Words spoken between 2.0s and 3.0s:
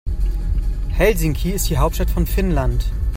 von Finnland.